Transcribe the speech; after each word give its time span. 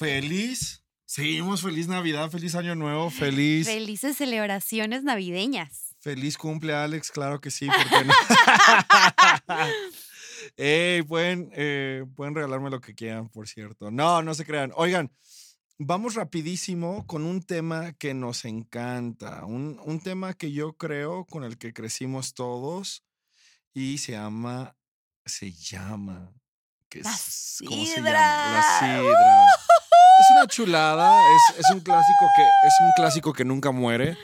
Feliz. 0.00 0.82
Seguimos 1.04 1.60
feliz 1.60 1.86
Navidad, 1.86 2.30
feliz 2.30 2.54
Año 2.54 2.74
Nuevo, 2.74 3.10
feliz. 3.10 3.66
Felices 3.66 4.16
celebraciones 4.16 5.02
navideñas. 5.02 5.94
Feliz 5.98 6.38
cumple, 6.38 6.72
Alex, 6.72 7.10
claro 7.10 7.42
que 7.42 7.50
sí, 7.50 7.66
¿por 7.66 7.86
qué 7.86 8.06
no? 8.06 8.14
Ey, 10.56 11.02
pueden, 11.02 11.50
eh, 11.52 12.06
pueden 12.16 12.34
regalarme 12.34 12.70
lo 12.70 12.80
que 12.80 12.94
quieran, 12.94 13.28
por 13.28 13.46
cierto. 13.46 13.90
No, 13.90 14.22
no 14.22 14.32
se 14.32 14.46
crean. 14.46 14.72
Oigan, 14.74 15.12
vamos 15.76 16.14
rapidísimo 16.14 17.06
con 17.06 17.26
un 17.26 17.42
tema 17.42 17.92
que 17.92 18.14
nos 18.14 18.46
encanta, 18.46 19.44
un, 19.44 19.78
un 19.84 20.00
tema 20.00 20.32
que 20.32 20.50
yo 20.50 20.78
creo 20.78 21.26
con 21.26 21.44
el 21.44 21.58
que 21.58 21.74
crecimos 21.74 22.32
todos 22.32 23.04
y 23.74 23.98
se 23.98 24.12
llama, 24.12 24.74
se 25.26 25.52
llama, 25.52 26.32
¿qué 26.88 27.02
La 27.02 27.10
es? 27.10 27.58
¿cómo 27.66 27.84
se 27.84 27.96
llama? 27.96 28.10
La 28.12 28.78
sidra. 28.80 29.79
Una 30.40 30.48
chulada, 30.48 31.20
es, 31.36 31.58
es 31.58 31.70
un 31.70 31.80
clásico 31.80 32.26
que 32.34 32.42
es 32.42 32.74
un 32.80 32.90
clásico 32.96 33.32
que 33.34 33.44
nunca 33.44 33.72
muere. 33.72 34.16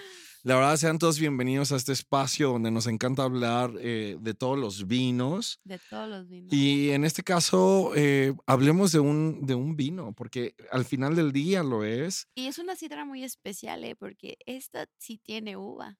La 0.45 0.55
verdad, 0.55 0.79
sean 0.79 0.99
todos 0.99 1.19
bienvenidos 1.19 1.73
a 1.73 1.77
este 1.77 1.93
espacio 1.93 2.53
donde 2.53 2.71
nos 2.71 2.87
encanta 2.87 3.23
hablar 3.25 3.73
eh, 3.81 4.17
de 4.19 4.33
todos 4.33 4.59
los 4.59 4.87
vinos. 4.87 5.61
De 5.65 5.79
todos 5.91 6.09
los 6.09 6.27
vinos. 6.27 6.51
Y 6.51 6.93
en 6.93 7.05
este 7.05 7.23
caso, 7.23 7.93
eh, 7.97 8.33
hablemos 8.47 8.93
de 8.93 9.01
un, 9.01 9.45
de 9.45 9.55
un 9.55 9.77
vino, 9.77 10.15
porque 10.15 10.55
al 10.71 10.87
final 10.87 11.17
del 11.17 11.33
día 11.33 11.63
lo 11.63 11.85
es. 11.85 12.29
Y 12.35 12.47
es 12.47 12.59
una 12.59 12.77
sidra 12.77 13.05
muy 13.05 13.23
especial, 13.23 13.85
¿eh? 13.85 13.95
Porque 13.95 14.39
esta 14.47 14.87
sí 14.97 15.19
tiene 15.19 15.59
uva. 15.59 15.99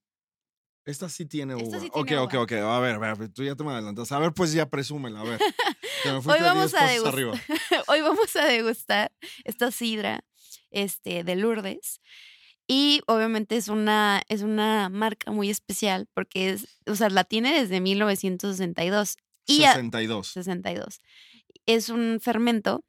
Esta 0.87 1.09
sí 1.09 1.27
tiene 1.27 1.55
Esta 1.55 1.67
uva. 1.69 1.81
sí 1.81 1.89
ok, 1.93 2.07
tiene 2.07 2.23
ok, 2.23 2.33
uva. 2.35 2.43
ok. 2.45 2.53
A 2.53 2.79
ver, 2.81 2.95
a 2.95 3.15
ver, 3.15 3.29
tú 3.31 3.43
ya 3.43 3.55
te 3.57 3.65
me 3.65 3.73
adelantas. 3.73 4.11
A 4.13 4.19
ver, 4.21 4.33
pues 4.33 4.53
ya 4.53 4.71
presúmela, 4.71 5.21
a 5.21 5.25
ver. 5.25 5.41
Hoy 6.27 6.41
vamos 6.41 6.71
10 6.73 7.05
a 7.05 7.09
arriba. 7.09 7.33
Hoy 7.89 8.01
vamos 8.03 8.35
a 8.37 8.45
degustar 8.47 9.13
esta 9.45 9.71
sidra 9.73 10.21
este, 10.71 11.25
de 11.25 11.35
Lourdes. 11.37 12.01
Y 12.69 13.03
obviamente 13.07 13.57
es 13.57 13.69
una, 13.69 14.23
es 14.29 14.43
una 14.43 14.89
marca 14.89 15.31
muy 15.33 15.51
especial 15.51 16.09
porque 16.15 16.51
es, 16.51 16.81
o 16.87 16.95
sea, 16.95 17.11
la 17.11 17.25
tiene 17.25 17.53
desde 17.61 17.81
1962. 17.81 19.17
Y 19.47 19.65
a- 19.65 19.73
62. 19.73 20.29
62. 20.29 21.01
Es 21.67 21.89
un 21.89 22.19
fermento, 22.21 22.85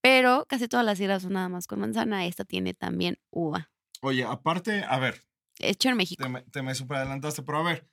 pero 0.00 0.46
casi 0.48 0.68
todas 0.68 0.86
las 0.86 0.98
sidras 0.98 1.22
son 1.22 1.32
nada 1.32 1.48
más 1.48 1.66
con 1.66 1.80
manzana. 1.80 2.26
Esta 2.26 2.44
tiene 2.44 2.74
también 2.74 3.18
uva. 3.30 3.70
Oye, 4.02 4.22
aparte, 4.24 4.84
a 4.88 4.98
ver, 4.98 5.24
Hecho 5.60 5.88
en 5.88 5.96
México. 5.96 6.22
te 6.22 6.28
me, 6.28 6.42
te 6.42 6.62
me 6.62 6.74
super 6.74 6.98
adelantaste, 6.98 7.42
pero 7.42 7.58
a 7.58 7.62
ver, 7.62 7.86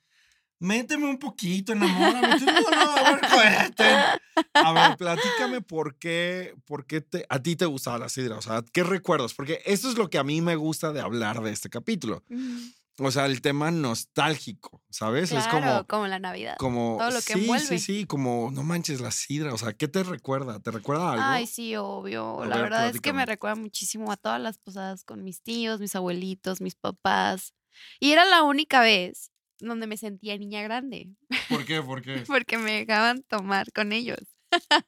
méteme 0.58 1.06
un 1.06 1.18
poquito, 1.18 1.72
enamórame. 1.72 2.28
No, 2.40 2.70
no, 2.70 2.96
a 2.96 3.36
ver. 3.36 4.20
A 4.54 4.72
ver, 4.72 4.96
platícame 4.96 5.60
por 5.60 5.96
qué, 5.96 6.54
por 6.64 6.86
qué 6.86 7.00
te, 7.00 7.26
a 7.28 7.42
ti 7.42 7.56
te 7.56 7.66
gustaba 7.66 7.98
la 7.98 8.08
sidra. 8.08 8.36
O 8.36 8.42
sea, 8.42 8.62
¿qué 8.72 8.82
recuerdos? 8.82 9.34
Porque 9.34 9.60
esto 9.64 9.88
es 9.88 9.96
lo 9.96 10.10
que 10.10 10.18
a 10.18 10.24
mí 10.24 10.40
me 10.40 10.56
gusta 10.56 10.92
de 10.92 11.00
hablar 11.00 11.42
de 11.42 11.52
este 11.52 11.70
capítulo. 11.70 12.24
O 13.00 13.12
sea, 13.12 13.26
el 13.26 13.40
tema 13.40 13.70
nostálgico, 13.70 14.82
¿sabes? 14.90 15.30
es 15.30 15.46
como, 15.46 15.86
como 15.86 16.08
la 16.08 16.18
Navidad. 16.18 16.56
como 16.58 16.96
todo 16.98 17.10
lo 17.10 17.20
que 17.20 17.34
sí, 17.34 17.40
envuelve. 17.40 17.66
sí, 17.66 17.78
sí, 17.78 18.06
como 18.06 18.50
no 18.52 18.64
manches 18.64 19.00
la 19.00 19.12
sidra. 19.12 19.54
O 19.54 19.58
sea, 19.58 19.72
¿qué 19.72 19.86
te 19.86 20.02
recuerda? 20.02 20.58
¿Te 20.58 20.72
recuerda 20.72 21.12
algo? 21.12 21.24
Ay, 21.24 21.46
sí, 21.46 21.76
obvio. 21.76 22.44
La 22.44 22.56
ver, 22.56 22.64
verdad 22.64 22.88
es 22.88 23.00
que 23.00 23.12
me 23.12 23.24
recuerda 23.24 23.54
muchísimo 23.54 24.10
a 24.10 24.16
todas 24.16 24.40
las 24.40 24.58
posadas 24.58 25.04
con 25.04 25.22
mis 25.22 25.42
tíos, 25.42 25.78
mis 25.78 25.94
abuelitos, 25.94 26.60
mis 26.60 26.74
papás. 26.74 27.54
Y 28.00 28.12
era 28.12 28.24
la 28.24 28.42
única 28.42 28.80
vez 28.80 29.30
donde 29.60 29.86
me 29.86 29.96
sentía 29.96 30.36
niña 30.38 30.62
grande, 30.62 31.08
¿Por 31.48 31.64
qué? 31.64 31.82
¿Por 31.82 32.02
qué? 32.22 32.22
porque 32.26 32.58
me 32.58 32.72
dejaban 32.84 33.22
tomar 33.24 33.72
con 33.72 33.92
ellos. 33.92 34.18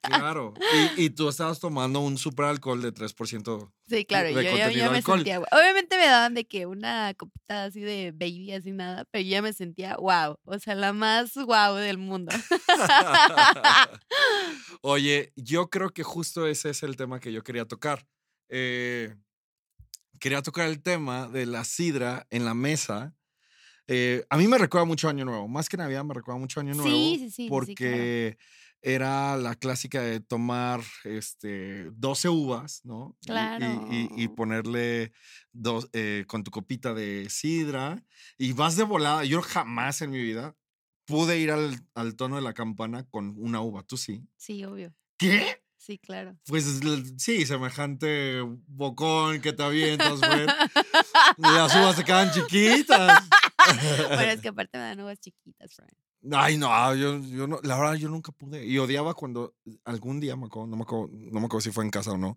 Claro. 0.02 0.54
Y, 0.96 1.04
y 1.04 1.10
tú 1.10 1.28
estabas 1.28 1.60
tomando 1.60 2.00
un 2.00 2.16
super 2.16 2.46
alcohol 2.46 2.80
de 2.80 2.94
3%. 2.94 3.72
Sí, 3.88 4.04
claro, 4.06 4.28
de 4.28 4.44
yo 4.44 4.90
me 4.90 4.96
alcohol. 4.98 5.18
sentía. 5.18 5.40
Obviamente 5.40 5.98
me 5.98 6.06
daban 6.06 6.34
de 6.34 6.46
que 6.46 6.64
una 6.66 7.12
copita 7.14 7.64
así 7.64 7.80
de 7.80 8.12
baby, 8.12 8.52
así 8.52 8.70
nada, 8.72 9.04
pero 9.10 9.22
yo 9.22 9.30
ya 9.30 9.42
me 9.42 9.52
sentía 9.52 9.96
wow, 9.96 10.36
o 10.44 10.58
sea, 10.58 10.74
la 10.76 10.92
más 10.92 11.34
wow 11.34 11.74
del 11.74 11.98
mundo. 11.98 12.32
Oye, 14.82 15.32
yo 15.36 15.68
creo 15.68 15.90
que 15.90 16.02
justo 16.02 16.46
ese 16.46 16.70
es 16.70 16.82
el 16.82 16.96
tema 16.96 17.20
que 17.20 17.32
yo 17.32 17.42
quería 17.42 17.66
tocar. 17.66 18.06
Eh, 18.48 19.14
quería 20.20 20.42
tocar 20.42 20.68
el 20.68 20.82
tema 20.82 21.28
de 21.28 21.46
la 21.46 21.64
sidra 21.64 22.26
en 22.30 22.44
la 22.44 22.54
mesa. 22.54 23.14
Eh, 23.88 24.24
a 24.30 24.36
mí 24.36 24.46
me 24.46 24.58
recuerda 24.58 24.84
mucho 24.84 25.08
Año 25.08 25.24
Nuevo. 25.24 25.48
Más 25.48 25.68
que 25.68 25.76
Navidad 25.76 26.04
me 26.04 26.14
recuerda 26.14 26.38
mucho 26.38 26.60
Año 26.60 26.74
Nuevo. 26.74 26.90
Sí, 26.96 27.16
sí, 27.18 27.30
sí, 27.30 27.48
claro. 27.48 27.66
Porque 27.66 28.38
era 28.82 29.36
la 29.36 29.56
clásica 29.56 30.00
de 30.00 30.20
tomar 30.20 30.80
este, 31.04 31.90
12 31.92 32.28
uvas, 32.28 32.80
¿no? 32.84 33.16
Y- 33.26 33.64
y- 33.64 33.96
Y, 33.96 34.04
y 34.04 34.08
Claro. 34.26 34.34
ponerle 34.36 35.12
dos, 35.52 35.88
eh, 35.92 36.24
con 36.28 36.44
tu 36.44 36.50
copita 36.50 36.94
de 36.94 37.28
sidra. 37.28 38.02
Y 38.38 38.52
vas 38.52 38.76
de 38.76 38.84
volada. 38.84 39.24
Yo 39.24 39.42
jamás 39.42 40.00
en 40.02 40.10
mi 40.10 40.22
vida 40.22 40.56
pude 41.04 41.38
ir 41.40 41.50
al, 41.50 41.76
al 41.94 42.14
tono 42.14 42.36
de 42.36 42.42
la 42.42 42.54
campana 42.54 43.04
con 43.10 43.34
una 43.38 43.60
uva. 43.60 43.82
¿Tú 43.82 43.96
sí? 43.96 44.22
Sí, 44.36 44.64
obvio. 44.64 44.94
¿Qué? 45.18 45.59
Sí, 45.80 45.96
claro. 45.96 46.36
Pues 46.46 46.66
sí, 47.16 47.46
semejante 47.46 48.42
bocón 48.66 49.40
que 49.40 49.54
te 49.54 49.62
avientas, 49.62 50.20
güey. 50.20 50.46
Las 51.38 51.74
uvas 51.74 51.96
se 51.96 52.04
quedan 52.04 52.30
chiquitas. 52.32 53.24
Bueno, 54.08 54.32
es 54.32 54.40
que 54.40 54.48
aparte 54.48 54.78
me 54.78 54.84
dan 54.84 55.00
uvas 55.00 55.20
chiquitas, 55.20 55.76
Brian. 55.76 56.42
Ay, 56.42 56.56
no, 56.56 56.94
yo, 56.94 57.20
yo 57.20 57.46
no, 57.46 57.60
la 57.62 57.78
verdad, 57.78 57.94
yo 57.94 58.08
nunca 58.08 58.32
pude. 58.32 58.66
Y 58.66 58.78
odiaba 58.78 59.14
cuando 59.14 59.54
algún 59.84 60.18
día, 60.18 60.34
me 60.34 60.46
acuerdo, 60.46 60.66
no, 60.66 60.76
me 60.76 60.82
acuerdo, 60.82 61.08
no 61.12 61.40
me 61.40 61.46
acuerdo 61.46 61.60
si 61.60 61.70
fue 61.70 61.84
en 61.84 61.90
casa 61.90 62.12
o 62.12 62.16
no, 62.18 62.36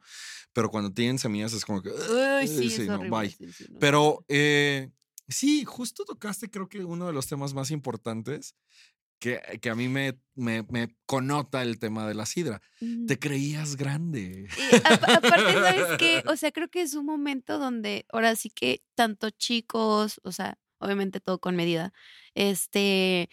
pero 0.51 0.69
cuando 0.69 0.93
tienen 0.93 1.17
semillas 1.17 1.53
es 1.53 1.65
como 1.65 1.81
que. 1.81 1.89
Uy, 1.89 2.47
sí, 2.47 2.69
sí, 2.69 2.81
es 2.83 2.87
no, 2.87 2.95
horrible. 2.95 3.09
bye. 3.17 3.29
sí, 3.29 3.51
sí, 3.51 3.65
no, 3.69 3.79
Pero 3.79 4.25
eh, 4.27 4.91
sí, 5.27 5.63
justo 5.65 6.05
tocaste, 6.05 6.51
creo 6.51 6.67
que 6.67 6.83
uno 6.83 7.07
de 7.07 7.13
los 7.13 7.25
temas 7.25 7.53
más 7.53 7.71
importantes 7.71 8.55
que, 9.23 9.39
que 9.61 9.69
a 9.69 9.75
mí 9.75 9.87
me, 9.87 10.19
me, 10.35 10.63
me 10.69 10.93
connota 11.05 11.61
el 11.61 11.79
tema 11.79 12.05
de 12.05 12.13
la 12.13 12.25
sidra. 12.25 12.61
Te 13.07 13.17
creías 13.17 13.77
grande. 13.77 14.49
Y 14.57 14.75
aparte, 14.75 15.53
¿sabes 15.53 15.97
qué? 15.97 16.23
O 16.27 16.35
sea, 16.35 16.51
creo 16.51 16.67
que 16.67 16.81
es 16.81 16.93
un 16.93 17.05
momento 17.05 17.57
donde 17.57 18.05
ahora 18.11 18.35
sí 18.35 18.49
que 18.49 18.83
tanto 18.95 19.29
chicos, 19.29 20.19
o 20.25 20.33
sea, 20.33 20.57
obviamente 20.79 21.21
todo 21.21 21.39
con 21.39 21.55
medida, 21.55 21.93
este, 22.35 23.29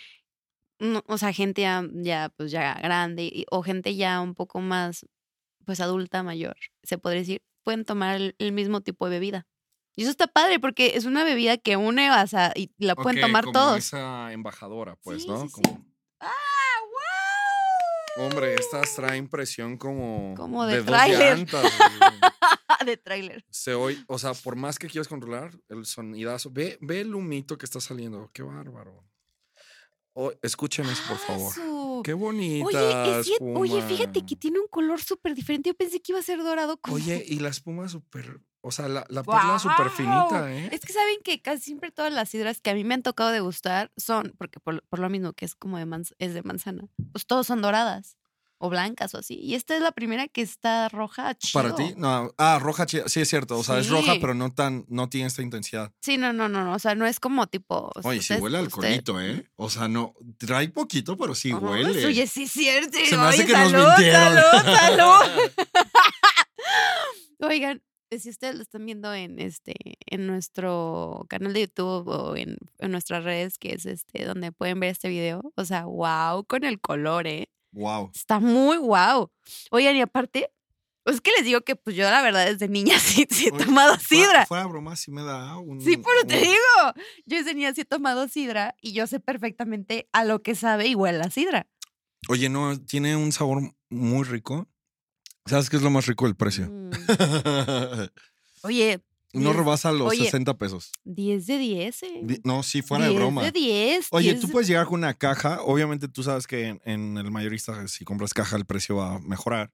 no- 0.78 1.02
o 1.08 1.18
sea, 1.18 1.32
gente 1.32 1.62
ya, 1.62 1.82
ya, 1.92 2.28
pues 2.36 2.52
ya 2.52 2.74
grande 2.74 3.24
y- 3.24 3.46
o 3.50 3.62
gente 3.64 3.96
ya 3.96 4.20
un 4.20 4.34
poco 4.36 4.60
más, 4.60 5.06
pues 5.64 5.80
adulta, 5.80 6.22
mayor, 6.22 6.56
se 6.84 6.98
podría 6.98 7.22
decir, 7.22 7.42
pueden 7.64 7.84
tomar 7.84 8.14
el, 8.16 8.36
el 8.38 8.52
mismo 8.52 8.80
tipo 8.80 9.06
de 9.06 9.16
bebida. 9.16 9.48
Y 9.96 10.02
eso 10.02 10.10
está 10.10 10.26
padre 10.28 10.58
porque 10.60 10.92
es 10.96 11.04
una 11.04 11.24
bebida 11.24 11.56
que 11.58 11.76
une, 11.76 12.10
o 12.10 12.26
sea, 12.26 12.52
y 12.56 12.70
la 12.78 12.94
pueden 12.94 13.18
Ok, 13.18 13.26
tomar 13.26 13.44
como 13.44 13.52
todos. 13.52 13.78
esa 13.78 14.32
embajadora, 14.32 14.96
pues, 15.02 15.22
Sí, 15.22 15.28
¿no? 15.28 15.42
sí, 15.42 15.48
sí. 15.48 15.52
Como- 15.62 15.84
¡Ah, 16.20 16.30
wow! 18.16 18.26
Hombre, 18.26 18.54
estas 18.54 18.94
traen 18.94 19.28
presión 19.28 19.76
como, 19.76 20.34
Como 20.36 20.66
de 20.66 20.78
dos 20.78 20.86
tráiler. 20.86 21.38
llantas, 21.38 21.62
güey. 21.98 22.86
de 22.86 22.96
tráiler. 22.96 23.44
Se 23.50 23.74
oye, 23.74 24.02
o 24.06 24.18
sea, 24.18 24.32
por 24.34 24.56
más 24.56 24.78
que 24.78 24.88
quieras 24.88 25.08
controlar 25.08 25.52
el 25.68 25.84
sonidazo, 25.84 26.50
ve, 26.50 26.78
ve 26.80 27.00
el 27.00 27.14
humito 27.14 27.58
que 27.58 27.66
está 27.66 27.80
saliendo. 27.80 28.30
Qué 28.32 28.42
bárbaro. 28.42 29.04
Oh, 30.12 30.32
escuchen 30.42 30.86
eso, 30.86 31.02
por 31.08 31.18
favor. 31.18 31.52
Qué 32.02 32.12
bonita. 32.14 32.66
Oye, 32.66 33.20
es 33.20 33.30
oye, 33.40 33.82
fíjate 33.82 34.24
que 34.26 34.36
tiene 34.36 34.58
un 34.60 34.68
color 34.68 35.00
súper 35.00 35.34
diferente. 35.34 35.70
Yo 35.70 35.74
pensé 35.74 36.00
que 36.00 36.12
iba 36.12 36.18
a 36.18 36.22
ser 36.22 36.42
dorado. 36.42 36.78
Oye, 36.90 37.24
y 37.28 37.38
la 37.40 37.48
espuma 37.48 37.88
súper. 37.88 38.40
O 38.62 38.70
sea, 38.72 38.88
la, 38.88 39.06
la 39.08 39.22
perla 39.24 39.58
súper 39.58 39.86
¡Guau! 39.86 39.90
finita, 39.96 40.52
¿eh? 40.52 40.68
Es 40.70 40.80
que 40.82 40.92
saben 40.92 41.16
que 41.24 41.40
casi 41.40 41.62
siempre 41.62 41.90
todas 41.90 42.12
las 42.12 42.28
sidras 42.28 42.60
que 42.60 42.68
a 42.68 42.74
mí 42.74 42.84
me 42.84 42.92
han 42.92 43.02
tocado 43.02 43.30
degustar 43.30 43.90
son, 43.96 44.34
porque 44.36 44.60
por, 44.60 44.82
por 44.88 44.98
lo 44.98 45.08
mismo 45.08 45.32
que 45.32 45.46
es 45.46 45.54
como 45.54 45.78
de, 45.78 45.86
manz- 45.86 46.14
es 46.18 46.34
de 46.34 46.42
manzana, 46.42 46.86
pues 47.12 47.24
todos 47.24 47.46
son 47.46 47.62
doradas 47.62 48.18
o 48.62 48.68
blancas 48.68 49.14
o 49.14 49.18
así. 49.18 49.34
Y 49.42 49.54
esta 49.54 49.74
es 49.74 49.80
la 49.80 49.90
primera 49.92 50.28
que 50.28 50.42
está 50.42 50.88
roja. 50.90 51.34
Para 51.54 51.74
chido. 51.74 51.76
ti, 51.88 51.94
no. 51.96 52.32
Ah, 52.36 52.58
roja, 52.60 52.84
chida. 52.84 53.08
sí 53.08 53.20
es 53.20 53.28
cierto. 53.28 53.58
O 53.58 53.64
sea, 53.64 53.78
es 53.78 53.88
roja, 53.88 54.14
pero 54.20 54.34
no 54.34 54.52
tan, 54.52 54.84
no 54.88 55.08
tiene 55.08 55.28
esta 55.28 55.40
intensidad. 55.42 55.92
Sí, 56.02 56.18
no, 56.18 56.32
no, 56.34 56.48
no, 56.48 56.62
no. 56.64 56.74
O 56.74 56.78
sea, 56.78 56.94
no 56.94 57.06
es 57.06 57.18
como 57.20 57.46
tipo. 57.46 57.90
Oye, 58.04 58.18
ustedes- 58.18 58.40
huele 58.42 58.58
a 58.58 58.60
usted- 58.62 58.74
alcoholito, 58.74 59.20
¿eh? 59.20 59.50
O 59.56 59.70
sea, 59.70 59.88
no, 59.88 60.14
trae 60.36 60.68
poquito, 60.68 61.16
pero 61.16 61.34
sí 61.34 61.52
Ajá, 61.52 61.60
huele. 61.60 62.04
Oye, 62.06 62.26
sí, 62.26 62.42
es 62.42 62.52
cierto. 62.52 62.98
Se 63.08 63.16
me 63.16 63.22
hace 63.22 63.44
Oye, 63.44 63.46
que 63.46 63.52
nos 63.58 63.70
salud, 63.70 63.86
mintieron. 63.88 64.34
Salud, 64.34 64.76
salud. 64.76 65.50
Oigan, 67.40 67.82
si 68.10 68.28
ustedes 68.28 68.56
lo 68.56 68.62
están 68.62 68.84
viendo 68.84 69.14
en 69.14 69.38
este, 69.38 69.74
en 70.06 70.26
nuestro 70.26 71.24
canal 71.28 71.52
de 71.54 71.60
YouTube 71.62 72.08
o 72.08 72.36
en, 72.36 72.56
en 72.78 72.90
nuestras 72.90 73.24
redes, 73.24 73.56
que 73.58 73.72
es 73.72 73.86
este, 73.86 74.24
donde 74.26 74.52
pueden 74.52 74.80
ver 74.80 74.90
este 74.90 75.08
video. 75.08 75.52
O 75.56 75.64
sea, 75.64 75.84
wow, 75.84 76.44
con 76.44 76.64
el 76.64 76.80
color, 76.80 77.26
eh. 77.26 77.48
Wow. 77.72 78.10
Está 78.14 78.40
muy 78.40 78.78
wow. 78.78 79.30
Oigan, 79.70 79.96
y 79.96 80.00
aparte, 80.00 80.50
pues 81.04 81.16
es 81.16 81.20
que 81.22 81.30
les 81.36 81.44
digo 81.44 81.60
que 81.62 81.76
pues 81.76 81.94
yo 81.96 82.02
la 82.10 82.20
verdad 82.22 82.46
desde 82.46 82.68
niña 82.68 82.98
sí, 83.00 83.26
sí 83.30 83.46
he 83.48 83.52
Oye, 83.52 83.64
tomado 83.64 83.96
Fuera, 83.98 84.24
sidra. 84.24 84.46
fuera 84.46 84.66
broma, 84.66 84.96
sí 84.96 85.10
me 85.10 85.22
da 85.22 85.56
un. 85.58 85.80
Sí, 85.80 85.96
pero 85.96 86.26
te 86.26 86.36
un- 86.36 86.42
digo, 86.42 87.04
yo 87.26 87.38
desde 87.38 87.54
niña 87.54 87.72
sí 87.74 87.82
he 87.82 87.84
tomado 87.84 88.26
sidra 88.28 88.74
y 88.80 88.92
yo 88.92 89.06
sé 89.06 89.20
perfectamente 89.20 90.08
a 90.12 90.24
lo 90.24 90.42
que 90.42 90.54
sabe 90.54 90.86
y 90.88 90.94
huele 90.94 91.18
la 91.18 91.30
sidra. 91.30 91.66
Oye, 92.28 92.48
no, 92.48 92.78
tiene 92.80 93.16
un 93.16 93.32
sabor 93.32 93.62
muy 93.88 94.24
rico. 94.24 94.68
¿Sabes 95.46 95.70
qué 95.70 95.76
es 95.76 95.82
lo 95.82 95.90
más 95.90 96.06
rico? 96.06 96.26
El 96.26 96.36
precio. 96.36 96.66
Mm. 96.68 96.90
Oye, 98.62 99.00
no 99.32 99.50
Diez- 99.50 99.56
rebasa 99.56 99.92
los 99.92 100.08
oye, 100.08 100.24
60 100.24 100.56
pesos. 100.58 100.92
10 101.04 101.46
de 101.46 101.58
10, 101.58 102.02
eh. 102.02 102.40
No, 102.44 102.62
sí, 102.62 102.82
fuera 102.82 103.04
de 103.04 103.10
10 103.10 103.20
broma. 103.20 103.42
de 103.42 103.52
10. 103.52 104.08
Oye, 104.10 104.30
10 104.30 104.40
tú 104.40 104.48
puedes 104.48 104.68
llegar 104.68 104.86
con 104.86 104.94
una 105.00 105.14
caja. 105.14 105.60
Obviamente 105.62 106.08
tú 106.08 106.22
sabes 106.22 106.46
que 106.46 106.66
en, 106.68 106.80
en 106.84 107.16
el 107.18 107.30
mayorista, 107.30 107.86
si 107.88 108.04
compras 108.04 108.34
caja, 108.34 108.56
el 108.56 108.64
precio 108.66 108.96
va 108.96 109.16
a 109.16 109.18
mejorar. 109.20 109.70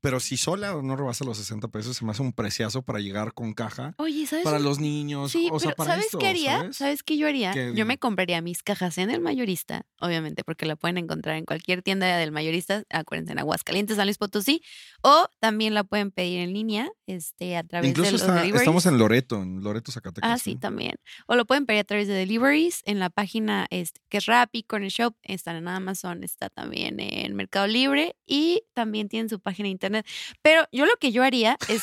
Pero 0.00 0.20
si 0.20 0.36
sola 0.36 0.74
no 0.82 0.96
rebasa 0.96 1.24
los 1.24 1.36
60 1.38 1.68
pesos, 1.68 1.96
se 1.96 2.04
me 2.04 2.10
hace 2.12 2.22
un 2.22 2.32
preciazo 2.32 2.82
para 2.82 2.98
llegar 3.00 3.34
con 3.34 3.52
caja 3.52 3.94
Oye, 3.98 4.26
¿sabes? 4.26 4.44
para 4.44 4.58
los 4.58 4.78
niños. 4.80 5.30
Sí, 5.32 5.48
o 5.52 5.58
sea, 5.60 5.68
pero 5.70 5.76
para 5.76 5.90
¿sabes 5.92 6.06
esto, 6.06 6.18
qué 6.18 6.26
haría? 6.28 6.58
¿sabes? 6.58 6.76
¿Sabes? 6.76 7.02
qué 7.02 7.16
yo 7.16 7.28
haría? 7.28 7.52
¿Qué? 7.52 7.72
Yo 7.74 7.84
me 7.86 7.98
compraría 7.98 8.40
mis 8.40 8.62
cajas 8.62 8.98
en 8.98 9.10
el 9.10 9.20
mayorista, 9.20 9.82
obviamente, 10.00 10.44
porque 10.44 10.66
la 10.66 10.76
pueden 10.76 10.98
encontrar 10.98 11.36
en 11.36 11.44
cualquier 11.44 11.82
tienda 11.82 12.16
del 12.16 12.32
mayorista, 12.32 12.84
acuérdense, 12.90 13.32
en 13.32 13.38
Aguascalientes, 13.38 13.96
San 13.96 14.06
Luis 14.06 14.18
Potosí, 14.18 14.62
o 15.02 15.28
también 15.40 15.74
la 15.74 15.84
pueden 15.84 16.10
pedir 16.10 16.40
en 16.40 16.52
línea, 16.52 16.88
este, 17.06 17.56
a 17.56 17.62
través 17.62 17.90
Incluso 17.90 18.06
de 18.08 18.12
los 18.12 18.20
está- 18.22 18.34
deliveries. 18.34 18.62
estamos 18.62 18.86
en 18.86 18.98
Loreto, 18.98 19.42
en 19.42 19.62
Loreto, 19.62 19.92
Zacatecas. 19.92 20.30
Ah, 20.30 20.38
sí, 20.38 20.56
también. 20.56 20.94
O 21.26 21.36
lo 21.36 21.44
pueden 21.44 21.66
pedir 21.66 21.80
a 21.80 21.84
través 21.84 22.08
de 22.08 22.14
deliveries 22.14 22.80
en 22.84 22.98
la 22.98 23.10
página 23.10 23.66
este, 23.70 24.00
que 24.08 24.18
es 24.18 24.26
Rappi, 24.26 24.62
Corner 24.62 24.90
Shop, 24.90 25.14
están 25.22 25.56
en 25.56 25.68
Amazon, 25.68 26.24
está 26.24 26.48
también 26.48 26.98
en 27.00 27.34
Mercado 27.34 27.66
Libre 27.66 28.16
y 28.26 28.62
también 28.74 29.08
tienen 29.08 29.28
su 29.28 29.40
página 29.40 29.66
de 29.66 29.72
internet. 29.86 30.06
Pero 30.42 30.66
yo 30.72 30.86
lo 30.86 30.96
que 30.96 31.10
yo 31.12 31.22
haría 31.22 31.56
es 31.68 31.82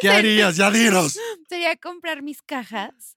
¿Qué 0.00 0.08
harías? 0.08 0.56
Ya 0.56 0.70
dinos. 0.70 1.18
sería 1.48 1.76
comprar 1.76 2.22
mis 2.22 2.42
cajas 2.42 3.16